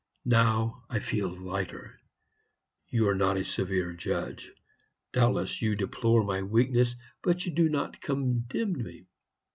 Now 0.25 0.83
I 0.89 0.97
feel 0.97 1.29
lighter. 1.29 1.99
You 2.89 3.07
are 3.09 3.13
not 3.13 3.37
a 3.37 3.45
severe 3.45 3.93
judge. 3.93 4.51
Doubtless 5.13 5.61
you 5.61 5.75
deplore 5.75 6.23
my 6.23 6.41
weakness, 6.41 6.95
but 7.21 7.45
you 7.45 7.51
do 7.51 7.69
not 7.69 8.01
condemn 8.01 8.73
me. 8.81 9.05